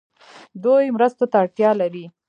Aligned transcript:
دوی 0.63 0.85
مرستو 0.95 1.25
ته 1.31 1.37
اړتیا 1.43 1.71
لري. 1.81 2.05